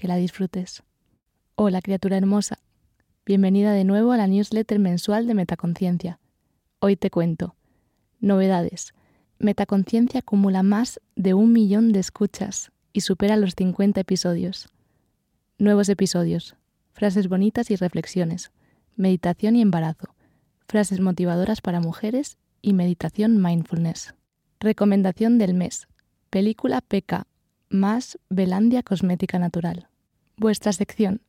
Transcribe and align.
Que 0.00 0.08
la 0.08 0.16
disfrutes. 0.16 0.82
Hola 1.56 1.82
criatura 1.82 2.16
hermosa. 2.16 2.58
Bienvenida 3.26 3.74
de 3.74 3.84
nuevo 3.84 4.12
a 4.12 4.16
la 4.16 4.26
newsletter 4.28 4.78
mensual 4.78 5.26
de 5.26 5.34
Metaconciencia. 5.34 6.18
Hoy 6.78 6.96
te 6.96 7.10
cuento. 7.10 7.54
Novedades. 8.18 8.94
Metaconciencia 9.38 10.20
acumula 10.20 10.62
más 10.62 11.02
de 11.16 11.34
un 11.34 11.52
millón 11.52 11.92
de 11.92 12.00
escuchas 12.00 12.72
y 12.94 13.02
supera 13.02 13.36
los 13.36 13.54
50 13.54 14.00
episodios. 14.00 14.70
Nuevos 15.58 15.90
episodios. 15.90 16.56
Frases 16.94 17.28
bonitas 17.28 17.70
y 17.70 17.76
reflexiones. 17.76 18.52
Meditación 18.96 19.54
y 19.54 19.60
embarazo. 19.60 20.14
Frases 20.66 21.00
motivadoras 21.00 21.60
para 21.60 21.80
mujeres 21.80 22.38
y 22.62 22.72
meditación 22.72 23.36
mindfulness. 23.42 24.14
Recomendación 24.60 25.36
del 25.36 25.52
mes. 25.52 25.88
Película 26.30 26.80
PK 26.80 27.26
más 27.70 28.18
Belandia 28.28 28.82
Cosmética 28.82 29.38
Natural. 29.38 29.88
Vuestra 30.36 30.72
sección. 30.72 31.22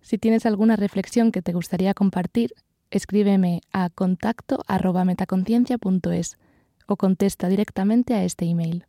Si 0.00 0.18
tienes 0.18 0.44
alguna 0.44 0.76
reflexión 0.76 1.32
que 1.32 1.42
te 1.42 1.52
gustaría 1.52 1.94
compartir, 1.94 2.54
escríbeme 2.90 3.60
a 3.72 3.88
contacto 3.90 4.62
metaconciencia.es 5.04 6.38
o 6.86 6.96
contesta 6.96 7.48
directamente 7.48 8.14
a 8.14 8.24
este 8.24 8.44
email. 8.44 8.86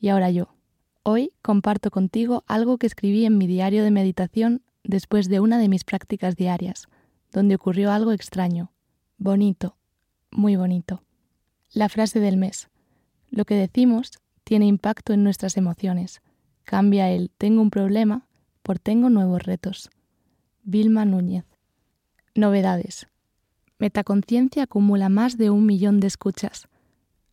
Y 0.00 0.08
ahora 0.08 0.30
yo. 0.30 0.48
Hoy 1.02 1.32
comparto 1.42 1.90
contigo 1.90 2.44
algo 2.48 2.78
que 2.78 2.86
escribí 2.86 3.24
en 3.24 3.38
mi 3.38 3.46
diario 3.46 3.84
de 3.84 3.92
meditación 3.92 4.62
después 4.82 5.28
de 5.28 5.40
una 5.40 5.58
de 5.58 5.68
mis 5.68 5.84
prácticas 5.84 6.36
diarias, 6.36 6.88
donde 7.32 7.54
ocurrió 7.54 7.92
algo 7.92 8.12
extraño, 8.12 8.72
bonito, 9.16 9.76
muy 10.30 10.56
bonito. 10.56 11.02
La 11.72 11.88
frase 11.88 12.18
del 12.18 12.36
mes. 12.36 12.68
Lo 13.30 13.44
que 13.44 13.54
decimos 13.54 14.12
tiene 14.46 14.66
impacto 14.66 15.12
en 15.12 15.24
nuestras 15.24 15.56
emociones. 15.56 16.22
Cambia 16.62 17.10
el 17.10 17.30
tengo 17.36 17.60
un 17.60 17.70
problema 17.70 18.28
por 18.62 18.78
tengo 18.78 19.10
nuevos 19.10 19.42
retos. 19.42 19.90
Vilma 20.62 21.04
Núñez. 21.04 21.44
Novedades. 22.36 23.08
Metaconciencia 23.80 24.62
acumula 24.62 25.08
más 25.08 25.36
de 25.36 25.50
un 25.50 25.66
millón 25.66 25.98
de 25.98 26.06
escuchas. 26.06 26.68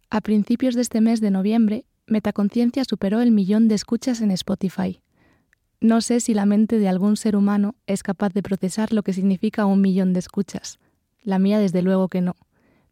A 0.10 0.22
principios 0.22 0.74
de 0.74 0.82
este 0.82 1.02
mes 1.02 1.22
de 1.22 1.30
noviembre, 1.30 1.86
Metaconciencia 2.08 2.84
superó 2.84 3.22
el 3.22 3.30
millón 3.30 3.68
de 3.68 3.76
escuchas 3.76 4.20
en 4.22 4.32
Spotify. 4.32 5.00
No 5.82 6.02
sé 6.02 6.20
si 6.20 6.34
la 6.34 6.48
mente 6.48 6.80
de 6.80 6.90
algún 6.90 7.16
ser 7.16 7.36
humano 7.36 7.76
es 7.86 8.02
capaz 8.02 8.34
de 8.34 8.42
procesar 8.42 8.92
lo 8.92 9.04
que 9.04 9.14
significa 9.14 9.68
un 9.68 9.82
millón 9.82 10.14
de 10.14 10.20
escuchas. 10.20 10.80
La 11.22 11.38
mía 11.38 11.60
desde 11.60 11.84
luego 11.84 12.08
que 12.08 12.22
no. 12.22 12.36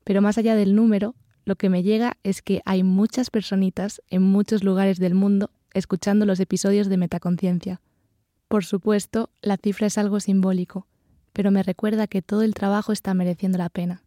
Pero 0.04 0.22
más 0.22 0.38
allá 0.38 0.56
del 0.56 0.76
número, 0.76 1.16
lo 1.46 1.56
que 1.56 1.70
me 1.70 1.84
llega 1.84 2.18
es 2.24 2.42
que 2.42 2.62
hay 2.66 2.84
muchas 2.84 3.30
personitas 3.30 4.02
en 4.10 4.22
muchos 4.22 4.64
lugares 4.64 5.00
del 5.00 5.16
mundo 5.16 5.52
escuchando 5.74 6.26
los 6.26 6.40
episodios 6.40 6.88
de 6.88 6.98
Metaconciencia. 6.98 7.82
Por 8.48 8.66
supuesto, 8.66 9.30
la 9.42 9.58
cifra 9.58 9.88
es 9.88 9.98
algo 9.98 10.20
simbólico, 10.20 10.88
pero 11.34 11.52
me 11.52 11.64
recuerda 11.64 12.08
que 12.08 12.22
todo 12.22 12.42
el 12.44 12.54
trabajo 12.54 12.92
está 12.92 13.14
mereciendo 13.14 13.58
la 13.58 13.70
pena. 13.70 14.04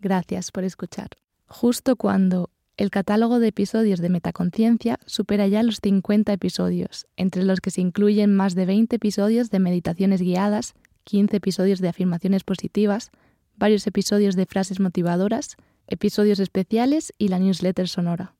Gracias 0.00 0.50
por 0.50 0.64
escuchar. 0.64 1.10
Justo 1.46 1.96
cuando 1.96 2.50
el 2.78 2.90
catálogo 2.90 3.38
de 3.38 3.48
episodios 3.48 4.00
de 4.00 4.08
Metaconciencia 4.08 4.98
supera 5.06 5.46
ya 5.46 5.62
los 5.62 5.80
50 5.82 6.32
episodios, 6.32 7.06
entre 7.16 7.44
los 7.44 7.60
que 7.60 7.70
se 7.70 7.82
incluyen 7.82 8.34
más 8.34 8.54
de 8.54 8.66
20 8.66 8.96
episodios 8.96 9.50
de 9.50 9.58
meditaciones 9.58 10.22
guiadas, 10.22 10.74
15 11.04 11.36
episodios 11.36 11.80
de 11.80 11.88
afirmaciones 11.88 12.44
positivas, 12.44 13.10
varios 13.56 13.86
episodios 13.86 14.34
de 14.34 14.46
frases 14.46 14.80
motivadoras, 14.80 15.56
episodios 15.92 16.40
especiales 16.40 17.12
y 17.18 17.28
la 17.28 17.38
newsletter 17.38 17.86
sonora. 17.86 18.34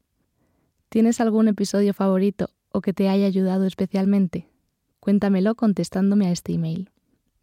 ¿Tienes 0.88 1.20
algún 1.20 1.48
episodio 1.48 1.92
favorito 1.92 2.48
o 2.70 2.80
que 2.80 2.94
te 2.94 3.10
haya 3.10 3.26
ayudado 3.26 3.66
especialmente? 3.66 4.48
Cuéntamelo 5.00 5.54
contestándome 5.54 6.26
a 6.26 6.32
este 6.32 6.54
email. 6.54 6.90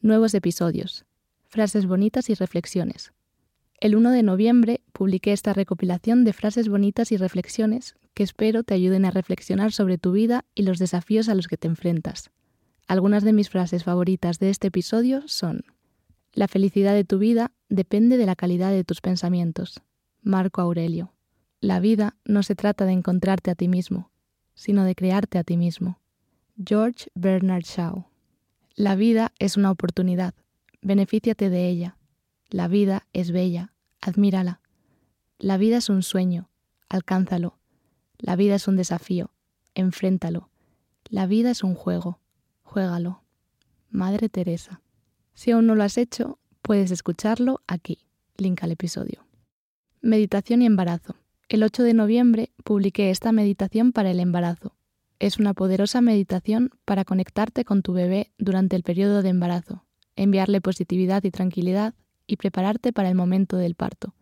Nuevos 0.02 0.34
episodios. 0.34 1.06
Frases 1.48 1.86
bonitas 1.86 2.32
y 2.32 2.34
reflexiones. 2.34 3.14
El 3.80 3.96
1 3.96 4.10
de 4.10 4.24
noviembre 4.24 4.82
publiqué 4.94 5.32
esta 5.32 5.54
recopilación 5.54 6.24
de 6.24 6.34
frases 6.34 6.70
bonitas 6.70 7.12
y 7.12 7.18
reflexiones 7.18 7.96
que 8.16 8.24
espero 8.24 8.64
te 8.64 8.74
ayuden 8.74 9.06
a 9.06 9.12
reflexionar 9.12 9.72
sobre 9.72 10.00
tu 10.00 10.12
vida 10.12 10.44
y 10.56 10.64
los 10.64 10.80
desafíos 10.80 11.30
a 11.30 11.36
los 11.36 11.48
que 11.48 11.58
te 11.58 11.68
enfrentas. 11.68 12.32
Algunas 12.88 13.24
de 13.24 13.34
mis 13.34 13.52
frases 13.52 13.84
favoritas 13.84 14.40
de 14.40 14.50
este 14.50 14.70
episodio 14.70 15.28
son 15.28 15.66
La 16.34 16.48
felicidad 16.48 16.96
de 16.96 17.04
tu 17.04 17.20
vida 17.20 17.52
depende 17.70 18.18
de 18.18 18.26
la 18.26 18.36
calidad 18.36 18.72
de 18.72 18.84
tus 18.84 19.02
pensamientos. 19.02 19.84
Marco 20.22 20.62
Aurelio. 20.62 21.14
La 21.62 21.80
vida 21.80 22.18
no 22.26 22.44
se 22.44 22.56
trata 22.56 22.86
de 22.86 22.92
encontrarte 22.92 23.52
a 23.52 23.56
ti 23.56 23.68
mismo, 23.68 24.12
sino 24.54 24.84
de 24.84 24.96
crearte 24.96 25.38
a 25.38 25.44
ti 25.44 25.58
mismo. 25.58 26.00
George 26.64 27.10
Bernard 27.16 27.64
Shaw. 27.64 28.06
La 28.76 28.96
vida 28.96 29.34
es 29.40 29.58
una 29.58 29.72
oportunidad, 29.72 30.34
benefíciate 30.82 31.50
de 31.50 31.68
ella. 31.68 31.98
La 32.50 32.68
vida 32.68 33.08
es 33.14 33.32
bella, 33.32 33.74
admírala. 34.02 34.62
La 35.38 35.58
vida 35.58 35.78
es 35.78 35.90
un 35.90 36.04
sueño, 36.04 36.50
alcánzalo. 36.90 37.58
La 38.18 38.36
vida 38.36 38.56
es 38.56 38.68
un 38.68 38.76
desafío, 38.76 39.32
enfréntalo. 39.76 40.50
La 41.06 41.28
vida 41.28 41.52
es 41.52 41.64
un 41.64 41.76
juego, 41.76 42.20
juégalo. 42.64 43.24
Madre 43.90 44.30
Teresa. 44.30 44.82
Si 45.34 45.52
aún 45.52 45.68
no 45.68 45.76
lo 45.76 45.84
has 45.84 45.98
hecho, 45.98 46.40
puedes 46.62 46.92
escucharlo 46.92 47.62
aquí. 47.68 48.06
Link 48.38 48.64
al 48.64 48.72
episodio. 48.72 49.29
Meditación 50.02 50.62
y 50.62 50.66
embarazo. 50.66 51.18
El 51.50 51.62
8 51.62 51.84
de 51.84 51.94
noviembre 51.94 52.52
publiqué 52.64 53.10
esta 53.10 53.34
meditación 53.34 53.92
para 53.92 54.10
el 54.10 54.22
embarazo. 54.22 54.74
Es 55.20 55.40
una 55.40 55.54
poderosa 55.54 56.00
meditación 56.00 56.70
para 56.86 57.04
conectarte 57.04 57.66
con 57.66 57.82
tu 57.82 57.92
bebé 57.92 58.32
durante 58.38 58.78
el 58.78 58.84
periodo 58.84 59.22
de 59.22 59.28
embarazo, 59.28 59.84
enviarle 60.16 60.62
positividad 60.62 61.26
y 61.26 61.32
tranquilidad 61.32 61.96
y 62.28 62.38
prepararte 62.38 62.94
para 62.94 63.10
el 63.10 63.16
momento 63.16 63.58
del 63.58 63.76
parto. 63.76 64.16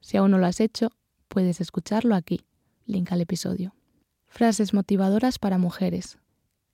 Si 0.00 0.16
aún 0.16 0.32
no 0.32 0.38
lo 0.38 0.46
has 0.46 0.58
hecho, 0.58 0.90
puedes 1.28 1.60
escucharlo 1.60 2.16
aquí. 2.16 2.40
Link 2.84 3.12
al 3.12 3.20
episodio. 3.20 3.76
Frases 4.26 4.74
motivadoras 4.74 5.38
para 5.38 5.56
mujeres. 5.56 6.18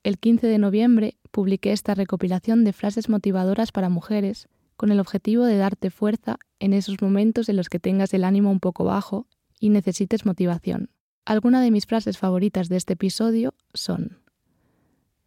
El 0.01 0.17
15 0.17 0.47
de 0.47 0.57
noviembre 0.57 1.17
publiqué 1.29 1.71
esta 1.71 1.93
recopilación 1.93 2.63
de 2.63 2.73
frases 2.73 3.09
motivadoras 3.09 3.71
para 3.71 3.89
mujeres 3.89 4.49
con 4.79 4.93
el 4.93 5.01
objetivo 5.01 5.43
de 5.43 5.57
darte 5.57 5.89
fuerza 5.89 6.39
en 6.57 6.71
esos 6.71 7.01
momentos 7.01 7.49
en 7.49 7.57
los 7.57 7.67
que 7.67 7.81
tengas 7.81 8.13
el 8.13 8.23
ánimo 8.23 8.49
un 8.49 8.61
poco 8.61 8.85
bajo 8.85 9.27
y 9.59 9.71
necesites 9.71 10.25
motivación. 10.25 10.89
Algunas 11.25 11.63
de 11.63 11.69
mis 11.69 11.85
frases 11.85 12.17
favoritas 12.17 12.69
de 12.69 12.77
este 12.77 12.93
episodio 12.93 13.53
son 13.73 14.21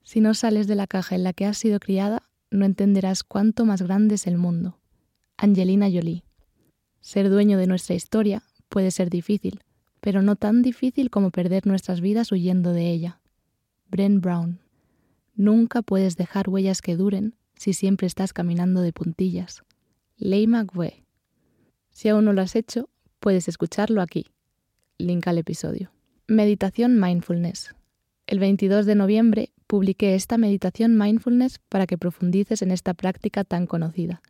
Si 0.02 0.22
no 0.22 0.32
sales 0.32 0.68
de 0.68 0.74
la 0.74 0.86
caja 0.86 1.16
en 1.16 1.22
la 1.22 1.34
que 1.34 1.44
has 1.44 1.58
sido 1.58 1.80
criada, 1.80 2.22
no 2.50 2.64
entenderás 2.64 3.24
cuánto 3.24 3.66
más 3.66 3.82
grande 3.82 4.14
es 4.14 4.26
el 4.26 4.38
mundo. 4.38 4.80
Angelina 5.36 5.90
Jolie. 5.92 6.24
Ser 7.02 7.28
dueño 7.28 7.58
de 7.58 7.66
nuestra 7.66 7.94
historia 7.94 8.42
puede 8.70 8.90
ser 8.90 9.10
difícil, 9.10 9.60
pero 10.00 10.22
no 10.22 10.34
tan 10.34 10.62
difícil 10.62 11.10
como 11.10 11.30
perder 11.30 11.66
nuestras 11.66 12.00
vidas 12.00 12.32
huyendo 12.32 12.72
de 12.72 12.88
ella. 12.88 13.20
Bren 13.90 14.22
Brown. 14.22 14.60
Nunca 15.34 15.82
puedes 15.82 16.16
dejar 16.16 16.48
huellas 16.48 16.80
que 16.80 16.96
duren 16.96 17.34
si 17.62 17.74
siempre 17.74 18.08
estás 18.08 18.32
caminando 18.32 18.80
de 18.80 18.92
puntillas. 18.92 19.62
Leigh 20.16 20.48
McWee. 20.48 21.04
Si 21.92 22.08
aún 22.08 22.24
no 22.24 22.32
lo 22.32 22.42
has 22.42 22.56
hecho, 22.56 22.90
puedes 23.20 23.46
escucharlo 23.46 24.02
aquí. 24.02 24.26
Link 24.98 25.28
al 25.28 25.38
episodio. 25.38 25.92
Meditación 26.26 26.98
Mindfulness. 26.98 27.72
El 28.26 28.40
22 28.40 28.84
de 28.84 28.96
noviembre 28.96 29.52
publiqué 29.68 30.16
esta 30.16 30.38
meditación 30.38 30.98
mindfulness 30.98 31.60
para 31.68 31.86
que 31.86 31.96
profundices 31.98 32.62
en 32.62 32.72
esta 32.72 32.94
práctica 32.94 33.44
tan 33.44 33.68
conocida. 33.68 34.22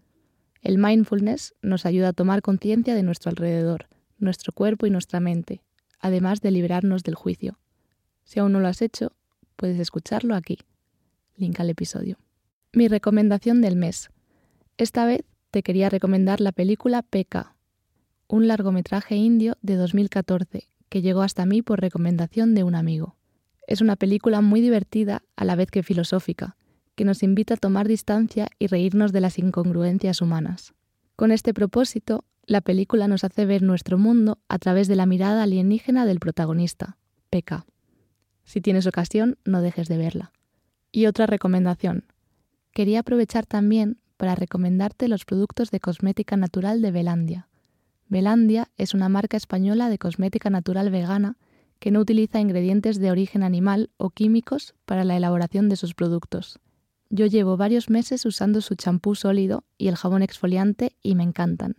El 0.60 0.76
mindfulness 0.76 1.54
nos 1.62 1.86
ayuda 1.86 2.08
a 2.08 2.12
tomar 2.12 2.42
conciencia 2.42 2.94
de 2.94 3.02
nuestro 3.02 3.30
alrededor, 3.30 3.88
nuestro 4.18 4.52
cuerpo 4.52 4.84
y 4.84 4.90
nuestra 4.90 5.20
mente, 5.20 5.62
además 6.00 6.42
de 6.42 6.50
liberarnos 6.50 7.02
del 7.02 7.14
juicio. 7.14 7.58
Si 8.24 8.40
aún 8.40 8.52
no 8.52 8.60
lo 8.60 8.68
has 8.68 8.82
hecho, 8.82 9.16
puedes 9.56 9.78
escucharlo 9.80 10.34
aquí. 10.34 10.58
Link 11.34 11.58
al 11.60 11.70
episodio. 11.70 12.18
Mi 12.74 12.88
recomendación 12.88 13.60
del 13.60 13.76
mes. 13.76 14.08
Esta 14.78 15.04
vez 15.04 15.24
te 15.50 15.62
quería 15.62 15.90
recomendar 15.90 16.40
la 16.40 16.52
película 16.52 17.02
P.K., 17.02 17.54
un 18.28 18.48
largometraje 18.48 19.14
indio 19.14 19.58
de 19.60 19.76
2014 19.76 20.70
que 20.88 21.02
llegó 21.02 21.20
hasta 21.20 21.44
mí 21.44 21.60
por 21.60 21.82
recomendación 21.82 22.54
de 22.54 22.64
un 22.64 22.74
amigo. 22.74 23.14
Es 23.66 23.82
una 23.82 23.96
película 23.96 24.40
muy 24.40 24.62
divertida 24.62 25.22
a 25.36 25.44
la 25.44 25.54
vez 25.54 25.70
que 25.70 25.82
filosófica, 25.82 26.56
que 26.94 27.04
nos 27.04 27.22
invita 27.22 27.54
a 27.54 27.58
tomar 27.58 27.88
distancia 27.88 28.48
y 28.58 28.68
reírnos 28.68 29.12
de 29.12 29.20
las 29.20 29.38
incongruencias 29.38 30.22
humanas. 30.22 30.72
Con 31.14 31.30
este 31.30 31.52
propósito, 31.52 32.24
la 32.46 32.62
película 32.62 33.06
nos 33.06 33.22
hace 33.22 33.44
ver 33.44 33.60
nuestro 33.60 33.98
mundo 33.98 34.38
a 34.48 34.58
través 34.58 34.88
de 34.88 34.96
la 34.96 35.04
mirada 35.04 35.42
alienígena 35.42 36.06
del 36.06 36.20
protagonista, 36.20 36.96
P.K. 37.28 37.66
Si 38.44 38.62
tienes 38.62 38.86
ocasión, 38.86 39.36
no 39.44 39.60
dejes 39.60 39.88
de 39.88 39.98
verla. 39.98 40.32
Y 40.90 41.04
otra 41.04 41.26
recomendación. 41.26 42.06
Quería 42.72 43.00
aprovechar 43.00 43.46
también 43.46 43.98
para 44.16 44.34
recomendarte 44.34 45.08
los 45.08 45.24
productos 45.24 45.70
de 45.70 45.80
cosmética 45.80 46.36
natural 46.36 46.80
de 46.80 46.90
Belandia. 46.90 47.48
Belandia 48.08 48.70
es 48.76 48.94
una 48.94 49.08
marca 49.08 49.36
española 49.36 49.88
de 49.88 49.98
cosmética 49.98 50.48
natural 50.50 50.90
vegana 50.90 51.36
que 51.78 51.90
no 51.90 52.00
utiliza 52.00 52.40
ingredientes 52.40 52.98
de 52.98 53.10
origen 53.10 53.42
animal 53.42 53.90
o 53.96 54.10
químicos 54.10 54.74
para 54.84 55.04
la 55.04 55.16
elaboración 55.16 55.68
de 55.68 55.76
sus 55.76 55.94
productos. 55.94 56.60
Yo 57.10 57.26
llevo 57.26 57.56
varios 57.56 57.90
meses 57.90 58.24
usando 58.24 58.60
su 58.60 58.74
champú 58.74 59.14
sólido 59.14 59.64
y 59.76 59.88
el 59.88 59.96
jabón 59.96 60.22
exfoliante 60.22 60.96
y 61.02 61.14
me 61.14 61.24
encantan. 61.24 61.76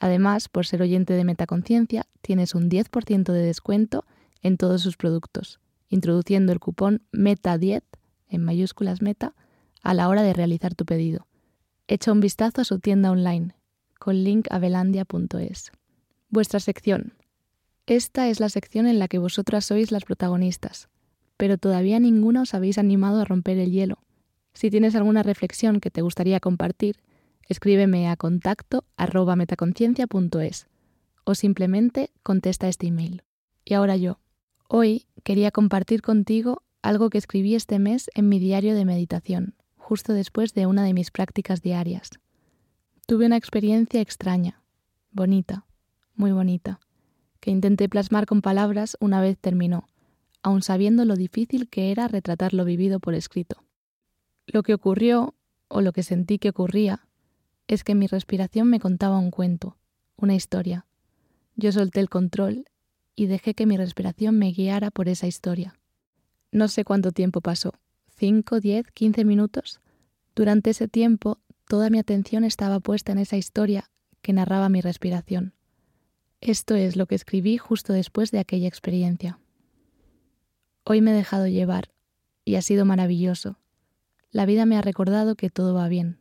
Además, 0.00 0.48
por 0.48 0.66
ser 0.66 0.82
oyente 0.82 1.12
de 1.12 1.24
Metaconciencia, 1.24 2.06
tienes 2.22 2.54
un 2.54 2.68
10% 2.68 3.32
de 3.32 3.42
descuento 3.42 4.04
en 4.42 4.56
todos 4.56 4.82
sus 4.82 4.96
productos, 4.96 5.60
introduciendo 5.88 6.52
el 6.52 6.58
cupón 6.58 7.02
META10, 7.12 7.82
en 8.28 8.42
mayúsculas 8.42 9.00
META, 9.00 9.34
a 9.84 9.94
la 9.94 10.08
hora 10.08 10.22
de 10.22 10.32
realizar 10.32 10.74
tu 10.74 10.84
pedido. 10.84 11.26
Echa 11.86 12.10
un 12.10 12.20
vistazo 12.20 12.62
a 12.62 12.64
su 12.64 12.80
tienda 12.80 13.10
online, 13.10 13.54
con 14.00 14.24
link 14.24 14.48
a 14.50 14.58
velandia.es. 14.58 15.70
Vuestra 16.30 16.58
sección, 16.58 17.12
esta 17.86 18.28
es 18.28 18.40
la 18.40 18.48
sección 18.48 18.86
en 18.86 18.98
la 18.98 19.08
que 19.08 19.18
vosotras 19.18 19.66
sois 19.66 19.92
las 19.92 20.04
protagonistas, 20.04 20.88
pero 21.36 21.58
todavía 21.58 22.00
ninguna 22.00 22.42
os 22.42 22.54
habéis 22.54 22.78
animado 22.78 23.20
a 23.20 23.26
romper 23.26 23.58
el 23.58 23.72
hielo. 23.72 23.98
Si 24.54 24.70
tienes 24.70 24.94
alguna 24.94 25.22
reflexión 25.22 25.80
que 25.80 25.90
te 25.90 26.00
gustaría 26.00 26.40
compartir, 26.40 26.96
escríbeme 27.46 28.08
a 28.08 28.16
contacto 28.16 28.84
arroba 28.96 29.36
metaconciencia.es 29.36 30.66
o 31.24 31.34
simplemente 31.34 32.10
contesta 32.22 32.68
este 32.68 32.86
email. 32.86 33.22
Y 33.66 33.74
ahora 33.74 33.96
yo. 33.96 34.18
Hoy 34.66 35.06
quería 35.22 35.50
compartir 35.50 36.00
contigo 36.00 36.62
algo 36.80 37.10
que 37.10 37.18
escribí 37.18 37.54
este 37.54 37.78
mes 37.78 38.10
en 38.14 38.30
mi 38.30 38.38
diario 38.38 38.74
de 38.74 38.84
meditación, 38.86 39.54
justo 39.84 40.14
después 40.14 40.54
de 40.54 40.66
una 40.66 40.82
de 40.82 40.94
mis 40.94 41.10
prácticas 41.10 41.60
diarias. 41.60 42.10
Tuve 43.06 43.26
una 43.26 43.36
experiencia 43.36 44.00
extraña, 44.00 44.62
bonita, 45.12 45.66
muy 46.14 46.32
bonita 46.32 46.80
que 47.44 47.50
intenté 47.50 47.90
plasmar 47.90 48.24
con 48.24 48.40
palabras 48.40 48.96
una 49.00 49.20
vez 49.20 49.36
terminó, 49.36 49.90
aun 50.42 50.62
sabiendo 50.62 51.04
lo 51.04 51.14
difícil 51.14 51.68
que 51.68 51.90
era 51.90 52.08
retratar 52.08 52.54
lo 52.54 52.64
vivido 52.64 53.00
por 53.00 53.12
escrito. 53.12 53.62
Lo 54.46 54.62
que 54.62 54.72
ocurrió, 54.72 55.34
o 55.68 55.82
lo 55.82 55.92
que 55.92 56.02
sentí 56.02 56.38
que 56.38 56.48
ocurría, 56.48 57.06
es 57.68 57.84
que 57.84 57.94
mi 57.94 58.06
respiración 58.06 58.70
me 58.70 58.80
contaba 58.80 59.18
un 59.18 59.30
cuento, 59.30 59.76
una 60.16 60.34
historia. 60.34 60.86
Yo 61.54 61.70
solté 61.70 62.00
el 62.00 62.08
control 62.08 62.64
y 63.14 63.26
dejé 63.26 63.52
que 63.52 63.66
mi 63.66 63.76
respiración 63.76 64.38
me 64.38 64.50
guiara 64.52 64.90
por 64.90 65.10
esa 65.10 65.26
historia. 65.26 65.78
No 66.50 66.68
sé 66.68 66.82
cuánto 66.82 67.12
tiempo 67.12 67.42
pasó, 67.42 67.74
cinco, 68.16 68.60
diez, 68.60 68.90
quince 68.92 69.24
minutos. 69.24 69.80
Durante 70.34 70.70
ese 70.70 70.88
tiempo, 70.88 71.40
toda 71.68 71.90
mi 71.90 71.98
atención 71.98 72.44
estaba 72.44 72.80
puesta 72.80 73.12
en 73.12 73.18
esa 73.18 73.36
historia 73.36 73.90
que 74.22 74.32
narraba 74.32 74.68
mi 74.68 74.80
respiración. 74.80 75.54
Esto 76.40 76.74
es 76.74 76.96
lo 76.96 77.06
que 77.06 77.14
escribí 77.14 77.58
justo 77.58 77.92
después 77.92 78.30
de 78.30 78.38
aquella 78.38 78.68
experiencia. 78.68 79.38
Hoy 80.84 81.00
me 81.00 81.12
he 81.12 81.14
dejado 81.14 81.46
llevar 81.46 81.92
y 82.44 82.56
ha 82.56 82.62
sido 82.62 82.84
maravilloso. 82.84 83.58
La 84.30 84.46
vida 84.46 84.66
me 84.66 84.76
ha 84.76 84.82
recordado 84.82 85.36
que 85.36 85.50
todo 85.50 85.74
va 85.74 85.88
bien, 85.88 86.18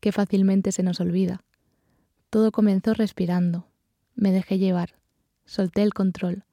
que 0.00 0.12
fácilmente 0.12 0.72
se 0.72 0.82
nos 0.82 1.00
olvida. 1.00 1.44
Todo 2.30 2.52
comenzó 2.52 2.94
respirando. 2.94 3.68
Me 4.14 4.32
dejé 4.32 4.58
llevar, 4.58 4.98
solté 5.44 5.82
el 5.82 5.94
control, 5.94 6.44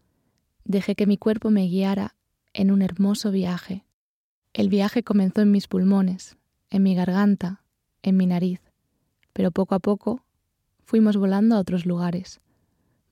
dejé 0.63 0.95
que 0.95 1.07
mi 1.07 1.17
cuerpo 1.17 1.50
me 1.50 1.67
guiara 1.67 2.15
en 2.53 2.71
un 2.71 2.81
hermoso 2.81 3.31
viaje. 3.31 3.84
El 4.55 4.69
viaje 4.69 5.03
comenzó 5.03 5.41
en 5.41 5.51
mis 5.51 5.67
pulmones, 5.67 6.37
en 6.69 6.81
mi 6.81 6.95
garganta, 6.95 7.61
en 8.03 8.15
mi 8.15 8.25
nariz, 8.25 8.61
pero 9.33 9.51
poco 9.51 9.75
a 9.75 9.79
poco 9.79 10.23
fuimos 10.85 11.17
volando 11.17 11.57
a 11.57 11.59
otros 11.59 11.85
lugares. 11.85 12.39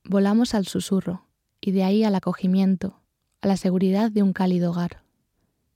Volamos 0.06 0.54
al 0.54 0.66
susurro 0.68 1.28
y 1.60 1.72
de 1.72 1.84
ahí 1.84 2.06
al 2.06 2.16
acogimiento, 2.16 3.02
a 3.42 3.48
la 3.48 3.58
seguridad 3.58 4.10
de 4.10 4.24
un 4.24 4.32
cálido 4.32 4.72
hogar. 4.72 5.04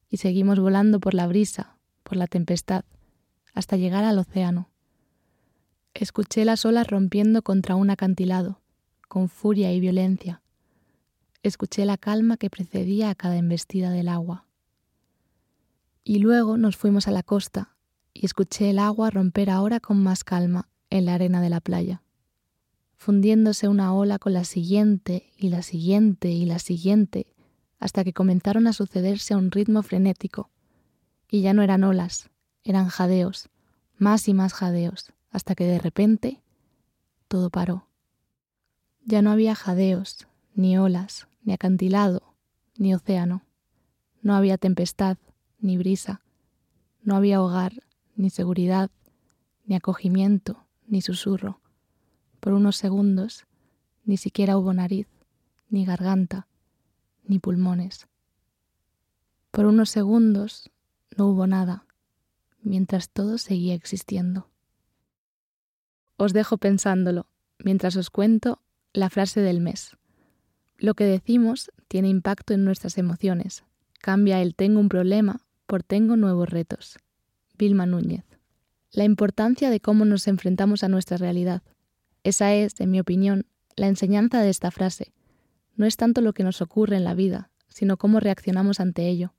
Y 0.09 0.17
seguimos 0.17 0.57
volando 0.57 1.01
por 1.01 1.13
la 1.13 1.27
brisa, 1.27 1.75
por 2.03 2.15
la 2.15 2.27
tempestad, 2.27 2.85
hasta 3.53 3.75
llegar 3.75 4.05
al 4.05 4.19
océano. 4.19 4.69
Escuché 5.93 6.45
las 6.45 6.63
olas 6.63 6.87
rompiendo 6.87 7.41
contra 7.41 7.75
un 7.75 7.89
acantilado, 7.89 8.61
con 9.09 9.27
furia 9.27 9.73
y 9.73 9.81
violencia. 9.81 10.41
Escuché 11.43 11.83
la 11.83 11.97
calma 11.97 12.37
que 12.37 12.49
precedía 12.49 13.09
a 13.09 13.15
cada 13.15 13.35
embestida 13.35 13.89
del 13.89 14.07
agua. 14.07 14.46
Y 16.07 16.19
luego 16.19 16.57
nos 16.57 16.77
fuimos 16.77 17.07
a 17.07 17.12
la 17.12 17.24
costa 17.24 17.75
y 18.13 18.25
escuché 18.25 18.69
el 18.69 18.80
agua 18.80 19.09
romper 19.09 19.50
ahora 19.50 19.80
con 19.80 20.01
más 20.01 20.24
calma 20.24 20.69
en 20.89 21.06
la 21.06 21.15
arena 21.15 21.42
de 21.42 21.50
la 21.50 21.59
playa 21.59 22.01
fundiéndose 22.98 23.68
una 23.68 23.94
ola 23.94 24.19
con 24.19 24.33
la 24.33 24.44
siguiente 24.44 25.31
y 25.38 25.50
la 25.50 25.62
siguiente 25.62 26.29
y 26.29 26.46
la 26.46 26.60
siguiente, 26.60 27.27
hasta 27.79 28.03
que 28.03 28.12
comenzaron 28.12 28.67
a 28.67 28.74
sucederse 28.74 29.34
a 29.34 29.38
un 29.38 29.51
ritmo 29.51 29.84
frenético. 29.84 30.50
Y 31.29 31.41
ya 31.41 31.53
no 31.53 31.62
eran 31.62 31.84
olas, 31.84 32.29
eran 32.63 32.88
jadeos, 32.88 33.50
más 33.98 34.27
y 34.27 34.34
más 34.34 34.53
jadeos, 34.53 35.13
hasta 35.29 35.55
que 35.55 35.65
de 35.65 35.79
repente 35.79 36.41
todo 37.27 37.50
paró. 37.50 37.88
Ya 39.05 39.22
no 39.22 39.31
había 39.31 39.55
jadeos, 39.55 40.27
ni 40.53 40.77
olas, 40.77 41.27
ni 41.43 41.53
acantilado, 41.53 42.34
ni 42.77 42.93
océano. 42.93 43.43
No 44.22 44.36
había 44.36 44.58
tempestad, 44.58 45.17
ni 45.59 45.77
brisa. 45.77 46.21
No 47.01 47.15
había 47.15 47.41
hogar, 47.41 47.83
ni 48.15 48.29
seguridad, 48.29 48.89
ni 49.65 49.75
acogimiento, 49.75 50.65
ni 50.87 51.01
susurro 51.01 51.59
por 52.39 52.53
unos 52.53 52.77
segundos 52.77 53.45
ni 54.05 54.15
siquiera 54.17 54.57
hubo 54.57 54.73
nariz, 54.73 55.07
ni 55.69 55.83
garganta, 55.83 56.47
ni 57.25 57.39
pulmones. 57.39 58.07
Por 59.51 59.65
unos 59.65 59.89
segundos 59.89 60.71
no 61.17 61.27
hubo 61.27 61.45
nada, 61.45 61.85
mientras 62.61 63.09
todo 63.09 63.37
seguía 63.37 63.75
existiendo. 63.75 64.49
Os 66.15 66.31
dejo 66.31 66.57
pensándolo 66.57 67.27
mientras 67.59 67.97
os 67.97 68.09
cuento 68.09 68.61
la 68.93 69.09
frase 69.09 69.41
del 69.41 69.59
mes. 69.59 69.97
Lo 70.77 70.93
que 70.93 71.03
decimos 71.03 71.71
tiene 71.89 72.07
impacto 72.07 72.53
en 72.53 72.63
nuestras 72.63 72.97
emociones. 72.97 73.65
Cambia 73.99 74.41
el 74.41 74.55
tengo 74.55 74.79
un 74.79 74.87
problema 74.87 75.41
por 75.67 75.83
tengo 75.83 76.15
nuevos 76.15 76.50
retos. 76.50 76.97
Vilma 77.57 77.86
Núñez. 77.86 78.24
La 78.91 79.03
importancia 79.03 79.69
de 79.69 79.79
cómo 79.79 80.05
nos 80.05 80.27
enfrentamos 80.27 80.83
a 80.83 80.88
nuestra 80.88 81.17
realidad. 81.17 81.62
Esa 82.24 82.53
es, 82.53 82.79
en 82.79 82.89
mi 82.89 83.00
opinión, 83.00 83.45
la 83.75 83.88
enseñanza 83.88 84.41
de 84.41 84.50
esta 84.50 84.71
frase. 84.71 85.13
No 85.75 85.86
es 85.86 85.97
tanto 85.97 86.21
lo 86.21 86.33
que 86.33 86.43
nos 86.43 86.62
ocurre 86.62 86.95
en 86.95 87.03
la 87.03 87.13
vida, 87.13 87.51
sino 87.67 87.97
cómo 87.97 88.19
reaccionamos 88.19 88.79
ante 88.79 89.07
ello. 89.07 89.33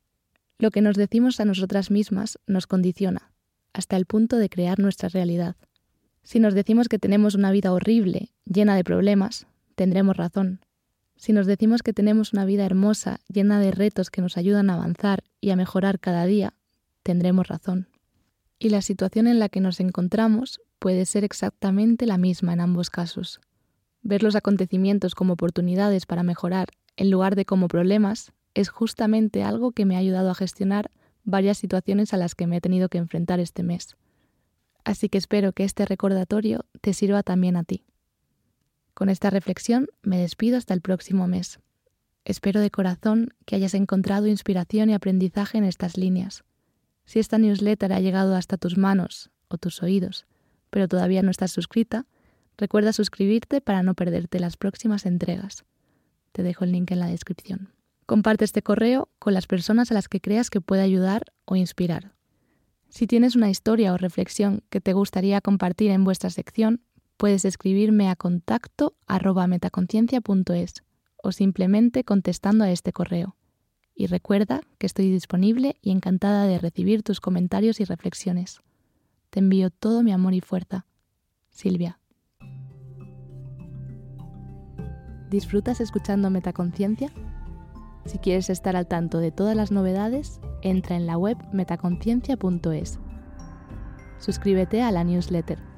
Lo 0.59 0.71
que 0.71 0.83
nos 0.83 0.97
decimos 0.97 1.41
a 1.41 1.45
nosotras 1.45 1.91
mismas 1.91 2.39
nos 2.47 2.67
condiciona, 2.67 3.33
hasta 3.73 3.97
el 3.97 4.07
punto 4.07 4.37
de 4.37 4.49
crear 4.49 4.79
nuestra 4.79 5.09
realidad. 5.09 5.57
Si 6.23 6.41
nos 6.41 6.55
decimos 6.55 6.89
que 6.89 6.99
tenemos 6.99 7.35
una 7.35 7.51
vida 7.51 7.73
horrible, 7.73 8.33
llena 8.45 8.77
de 8.77 8.85
problemas, 8.85 9.47
tendremos 9.77 10.17
razón. 10.17 10.61
Si 11.19 11.33
nos 11.33 11.47
decimos 11.47 11.83
que 11.83 11.93
tenemos 11.93 12.33
una 12.33 12.45
vida 12.45 12.65
hermosa, 12.65 13.19
llena 13.27 13.59
de 13.59 13.73
retos 13.73 14.09
que 14.09 14.23
nos 14.23 14.37
ayudan 14.37 14.71
a 14.71 14.75
avanzar 14.75 15.25
y 15.41 15.51
a 15.51 15.57
mejorar 15.57 15.99
cada 15.99 16.25
día, 16.27 16.55
tendremos 17.03 17.49
razón. 17.49 17.89
Y 18.61 18.69
la 18.71 18.83
situación 18.83 19.27
en 19.27 19.41
la 19.41 19.49
que 19.49 19.61
nos 19.61 19.81
encontramos 19.81 20.61
puede 20.79 21.07
ser 21.07 21.25
exactamente 21.25 22.07
la 22.07 22.19
misma 22.19 22.53
en 22.53 22.61
ambos 22.61 22.89
casos. 22.89 23.41
Ver 24.01 24.23
los 24.23 24.37
acontecimientos 24.37 25.17
como 25.17 25.33
oportunidades 25.33 26.07
para 26.07 26.23
mejorar 26.23 26.69
en 26.97 27.11
lugar 27.11 27.35
de 27.35 27.45
como 27.45 27.67
problemas 27.67 28.33
es 28.55 28.69
justamente 28.69 29.43
algo 29.43 29.73
que 29.73 29.87
me 29.87 29.97
ha 29.97 29.99
ayudado 29.99 30.31
a 30.31 30.37
gestionar 30.37 30.93
varias 31.25 31.59
situaciones 31.59 32.15
a 32.15 32.17
las 32.17 32.37
que 32.37 32.47
me 32.47 32.59
he 32.59 32.61
tenido 32.61 32.89
que 32.89 32.99
enfrentar 32.99 33.41
este 33.41 33.65
mes. 33.65 33.97
Así 34.85 35.09
que 35.09 35.19
espero 35.19 35.53
que 35.53 35.65
este 35.65 35.85
recordatorio 35.85 36.65
te 36.81 36.95
sirva 36.95 37.25
también 37.25 37.57
a 37.57 37.65
ti. 37.65 37.88
Con 38.99 39.11
esta 39.11 39.31
reflexión 39.31 39.87
me 40.03 40.19
despido 40.19 40.57
hasta 40.57 40.75
el 40.75 40.81
próximo 40.81 41.29
mes. 41.29 41.61
Espero 42.25 42.61
de 42.61 42.73
corazón 42.73 43.33
que 43.47 43.55
hayas 43.55 43.75
encontrado 43.75 44.27
inspiración 44.27 44.91
y 44.91 44.95
aprendizaje 44.95 45.57
en 45.57 45.63
estas 45.63 45.97
líneas. 45.97 46.43
Si 47.05 47.21
esta 47.21 47.39
newsletter 47.39 47.93
ha 47.93 48.01
llegado 48.01 48.35
hasta 48.35 48.57
tus 48.57 48.77
manos 48.77 49.31
o 49.47 49.57
tus 49.57 49.85
oídos, 49.85 50.27
pero 50.71 50.89
todavía 50.89 51.23
no 51.23 51.31
estás 51.31 51.53
suscrita, 51.53 52.07
recuerda 52.57 52.93
suscribirte 52.93 53.61
para 53.61 53.85
no 53.85 53.95
perderte 53.95 54.41
las 54.41 54.57
próximas 54.57 55.07
entregas. 55.07 55.65
Te 56.33 56.43
dejo 56.43 56.65
el 56.65 56.73
link 56.73 56.91
en 56.91 56.99
la 56.99 57.07
descripción. 57.07 57.73
Comparte 58.05 58.45
este 58.45 58.63
correo 58.63 59.11
con 59.21 59.33
las 59.33 59.47
personas 59.47 59.93
a 59.93 59.95
las 59.95 60.09
que 60.09 60.21
creas 60.21 60.51
que 60.51 60.61
puede 60.61 60.83
ayudar 60.83 61.23
o 61.45 61.55
inspirar. 61.55 62.17
Si 62.89 63.07
tienes 63.07 63.37
una 63.37 63.49
historia 63.49 63.93
o 63.93 63.97
reflexión 63.97 64.65
que 64.71 64.81
te 64.81 64.93
gustaría 64.93 65.41
compartir 65.41 65.93
en 65.93 66.03
vuestra 66.03 66.31
sección, 66.31 66.83
puedes 67.19 67.45
escribirme 67.45 68.09
a 68.09 68.17
contacto 68.17 68.95
metaconciencia.es 69.49 70.85
o 71.23 71.33
simplemente 71.33 72.05
contestando 72.05 72.65
a 72.65 72.71
este 72.71 72.93
correo. 72.93 73.37
Y 73.95 74.07
recuerda 74.07 74.61
que 74.79 74.87
estoy 74.87 75.11
disponible 75.11 75.77
y 75.83 75.91
encantada 75.91 76.45
de 76.45 76.59
recibir 76.59 77.03
tus 77.03 77.21
comentarios 77.21 77.81
y 77.81 77.85
reflexiones. 77.85 78.61
Te 79.31 79.41
envío 79.41 79.71
todo 79.71 80.05
mi 80.05 80.13
amor 80.13 80.33
y 80.33 80.41
fuerza. 80.41 80.87
Silvia. 81.51 81.99
¿Disfrutas 85.29 85.81
escuchando 85.81 86.31
Metaconciencia? 86.31 87.11
Si 88.07 88.19
quieres 88.19 88.49
estar 88.49 88.77
al 88.77 88.87
tanto 88.87 89.19
de 89.19 89.33
todas 89.33 89.57
las 89.57 89.73
novedades, 89.73 90.41
entra 90.63 90.97
en 90.97 91.07
la 91.07 91.19
web 91.19 91.37
metaconciencia.es. 91.53 93.01
Suscríbete 94.19 94.83
a 94.83 94.93
la 94.93 95.03
newsletter 95.03 95.78